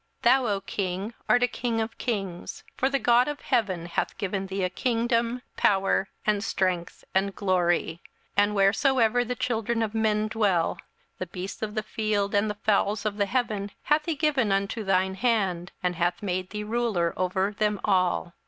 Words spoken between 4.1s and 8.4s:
given thee a kingdom, power, and strength, and glory. 27:002:038